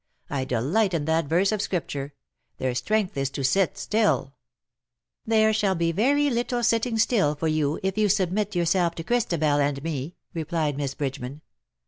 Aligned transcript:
I 0.31 0.45
delight 0.45 0.95
in 0.95 1.05
that 1.05 1.27
verse 1.27 1.51
of 1.51 1.61
Scripture,' 1.61 2.15
Their 2.57 2.73
strength 2.73 3.15
is 3.15 3.29
to 3.29 3.43
sit 3.43 3.77
still/ 3.77 4.23
'^" 4.33 4.33
There 5.27 5.53
shall 5.53 5.75
be 5.75 5.91
very 5.91 6.31
little 6.31 6.61
sittiDg 6.61 6.99
still 6.99 7.35
for 7.35 7.47
you 7.47 7.79
if 7.83 7.99
you 7.99 8.09
submit 8.09 8.55
yourself 8.55 8.95
to 8.95 9.03
Christabel 9.03 9.59
and 9.59 9.83
me,^^ 9.83 10.15
replied 10.33 10.75
Miss 10.75 10.95
Bridgeman. 10.95 11.41